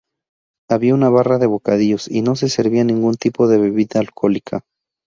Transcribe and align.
Había 0.67 0.95
una 0.95 1.09
barra 1.11 1.37
de 1.37 1.45
bocadillos 1.45 2.07
y 2.07 2.23
no 2.23 2.35
se 2.35 2.49
servía 2.49 2.83
ningún 2.83 3.17
tipo 3.17 3.47
de 3.47 3.59
bebida 3.59 3.99
alcohólica. 3.99 4.63